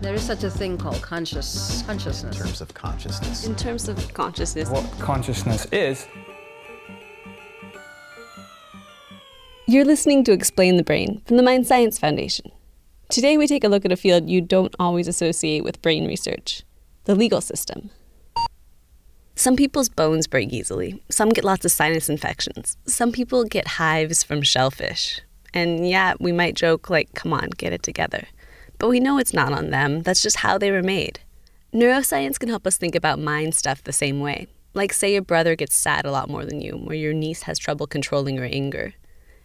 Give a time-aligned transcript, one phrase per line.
[0.00, 2.34] There is such a thing called conscious consciousness.
[2.38, 3.46] in terms of consciousness.
[3.46, 6.08] In terms of consciousness, What consciousness is,
[9.66, 12.50] You're listening to Explain the Brain from the Mind Science Foundation.
[13.10, 16.64] Today, we take a look at a field you don't always associate with brain research
[17.04, 17.90] the legal system.
[19.34, 24.22] Some people's bones break easily, some get lots of sinus infections, some people get hives
[24.22, 25.20] from shellfish.
[25.52, 28.26] And yeah, we might joke, like, come on, get it together.
[28.80, 31.20] But we know it's not on them, that's just how they were made.
[31.72, 34.48] Neuroscience can help us think about mind stuff the same way.
[34.72, 37.58] Like, say your brother gets sad a lot more than you, or your niece has
[37.58, 38.94] trouble controlling her anger.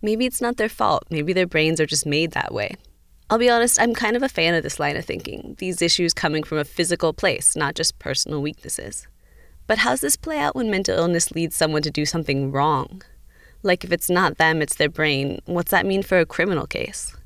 [0.00, 1.06] Maybe it's not their fault.
[1.10, 2.76] Maybe their brains are just made that way.
[3.28, 6.14] I'll be honest, I'm kind of a fan of this line of thinking, these issues
[6.14, 9.08] coming from a physical place, not just personal weaknesses.
[9.66, 13.02] But how's this play out when mental illness leads someone to do something wrong?
[13.64, 17.16] Like if it's not them, it's their brain, what's that mean for a criminal case?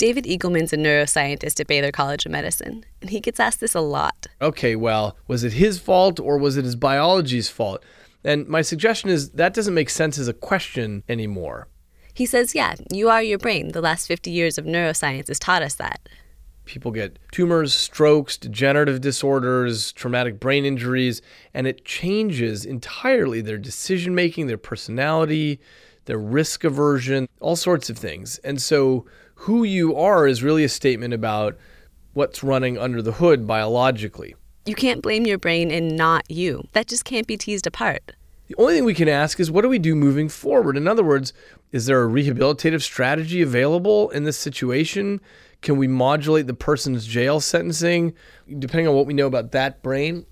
[0.00, 3.82] David Eagleman's a neuroscientist at Baylor College of Medicine, and he gets asked this a
[3.82, 4.28] lot.
[4.40, 7.84] okay, well, was it his fault or was it his biology's fault?
[8.24, 11.68] And my suggestion is that doesn't make sense as a question anymore.
[12.14, 13.72] He says, Yeah, you are your brain.
[13.72, 16.08] The last 50 years of neuroscience has taught us that.
[16.64, 21.20] People get tumors, strokes, degenerative disorders, traumatic brain injuries,
[21.52, 25.60] and it changes entirely their decision making, their personality,
[26.04, 28.38] their risk aversion, all sorts of things.
[28.38, 31.56] And so, who you are is really a statement about
[32.12, 34.34] what's running under the hood biologically.
[34.66, 36.66] You can't blame your brain and not you.
[36.72, 38.12] That just can't be teased apart.
[38.48, 40.76] The only thing we can ask is what do we do moving forward?
[40.76, 41.32] In other words,
[41.72, 45.20] is there a rehabilitative strategy available in this situation?
[45.62, 48.12] Can we modulate the person's jail sentencing
[48.58, 50.26] depending on what we know about that brain?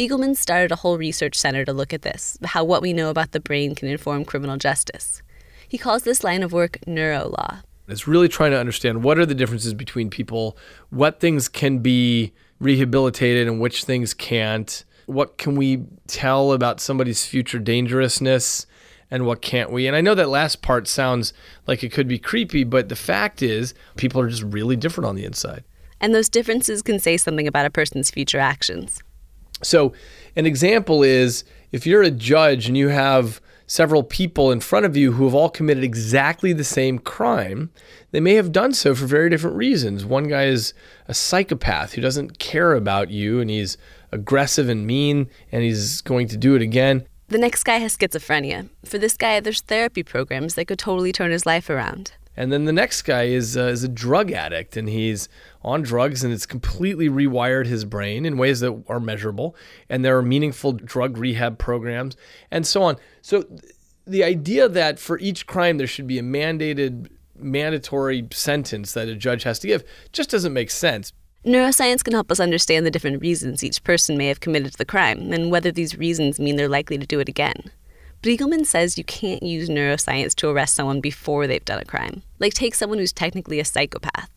[0.00, 3.32] Eagleman started a whole research center to look at this, how what we know about
[3.32, 5.20] the brain can inform criminal justice.
[5.68, 7.62] He calls this line of work neurolaw.
[7.86, 10.56] It's really trying to understand what are the differences between people,
[10.88, 14.86] what things can be rehabilitated and which things can't.
[15.04, 18.64] What can we tell about somebody's future dangerousness
[19.10, 19.86] and what can't we?
[19.86, 21.34] And I know that last part sounds
[21.66, 25.14] like it could be creepy, but the fact is, people are just really different on
[25.14, 25.62] the inside.
[26.00, 29.02] And those differences can say something about a person's future actions.
[29.62, 29.92] So,
[30.36, 34.96] an example is if you're a judge and you have several people in front of
[34.96, 37.70] you who have all committed exactly the same crime,
[38.10, 40.04] they may have done so for very different reasons.
[40.04, 40.74] One guy is
[41.06, 43.78] a psychopath who doesn't care about you and he's
[44.10, 47.06] aggressive and mean and he's going to do it again.
[47.28, 48.68] The next guy has schizophrenia.
[48.84, 52.10] For this guy, there's therapy programs that could totally turn his life around.
[52.40, 55.28] And then the next guy is uh, is a drug addict, and he's
[55.62, 59.54] on drugs, and it's completely rewired his brain in ways that are measurable.
[59.90, 62.16] And there are meaningful drug rehab programs,
[62.50, 62.96] and so on.
[63.20, 63.74] So, th-
[64.06, 69.14] the idea that for each crime there should be a mandated, mandatory sentence that a
[69.14, 71.12] judge has to give just doesn't make sense.
[71.44, 75.30] Neuroscience can help us understand the different reasons each person may have committed the crime
[75.34, 77.70] and whether these reasons mean they're likely to do it again.
[78.22, 82.22] But Eagleman says you can't use neuroscience to arrest someone before they've done a crime.
[82.38, 84.28] Like, take someone who's technically a psychopath.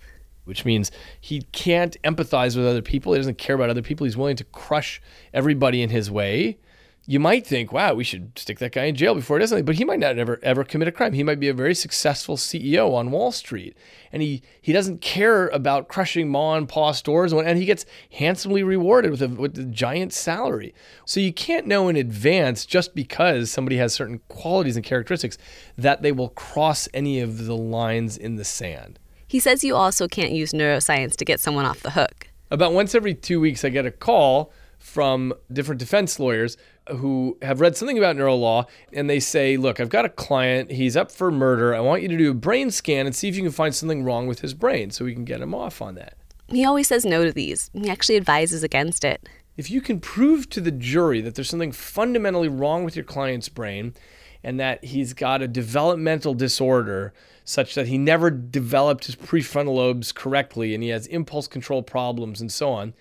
[0.46, 3.14] which means he can't empathize with other people.
[3.14, 4.06] He doesn't care about other people.
[4.06, 5.02] He's willing to crush
[5.34, 6.58] everybody in his way.
[7.06, 9.66] You might think, wow, we should stick that guy in jail before he does something,
[9.66, 11.12] but he might not ever ever commit a crime.
[11.12, 13.76] He might be a very successful CEO on Wall Street,
[14.14, 18.64] and he he doesn't care about crushing ma and pa stores, and he gets handsomely
[18.64, 20.74] rewarded with a with a giant salary.
[21.06, 25.38] So you can't know in advance just because somebody has certain qualities and characteristics
[25.78, 28.98] that they will cross any of the lines in the sand.
[29.28, 32.30] He says you also can't use neuroscience to get someone off the hook.
[32.50, 34.54] About once every two weeks, I get a call
[34.84, 36.58] from different defense lawyers
[36.90, 40.72] who have read something about neural neurolaw and they say, Look, I've got a client.
[40.72, 41.74] He's up for murder.
[41.74, 44.04] I want you to do a brain scan and see if you can find something
[44.04, 46.18] wrong with his brain so we can get him off on that.
[46.48, 47.72] He always says no to these.
[47.74, 49.28] He actually advises against it.
[49.56, 53.50] If you can prove to the jury that there's something fundamentally wrong with your client's
[53.50, 53.94] brain
[54.44, 57.14] and that he's got a developmental disorder
[57.46, 62.42] such that he never developed his prefrontal lobes correctly and he has impulse control problems
[62.42, 62.94] and so on,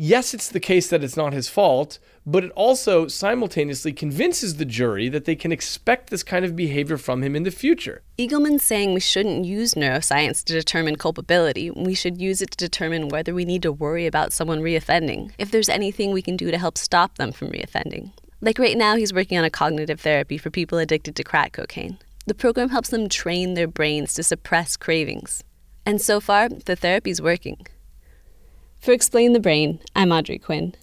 [0.00, 4.64] yes, it's the case that it's not his fault, but it also simultaneously convinces the
[4.64, 8.02] jury that they can expect this kind of behavior from him in the future.
[8.18, 11.70] Eagleman's saying we shouldn't use neuroscience to determine culpability.
[11.70, 15.50] We should use it to determine whether we need to worry about someone reoffending, if
[15.50, 18.12] there's anything we can do to help stop them from reoffending.
[18.40, 21.98] Like right now, he's working on a cognitive therapy for people addicted to crack cocaine.
[22.26, 25.44] The program helps them train their brains to suppress cravings.
[25.84, 27.66] And so far, the therapy's working.
[28.80, 30.74] For Explain the Brain, I'm Audrey Quinn.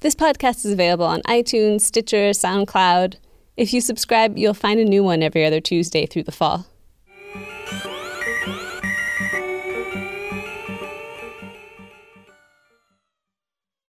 [0.00, 3.14] This podcast is available on iTunes, Stitcher, SoundCloud.
[3.56, 6.66] If you subscribe, you'll find a new one every other Tuesday through the fall.